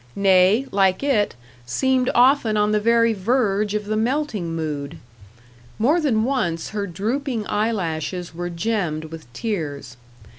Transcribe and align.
Nay, 0.15 0.65
like 0.71 1.03
it, 1.03 1.35
seemed 1.63 2.09
often 2.15 2.57
on 2.57 2.71
the 2.71 2.79
very 2.79 3.13
verge 3.13 3.75
of 3.75 3.85
the 3.85 3.95
melting 3.95 4.51
mood. 4.55 4.97
More 5.77 6.01
than 6.01 6.23
once 6.23 6.69
her 6.69 6.87
drooping 6.87 7.45
eyelashes 7.47 8.33
were 8.33 8.49
gemmed 8.49 9.05
with 9.05 9.31
tears. 9.33 9.97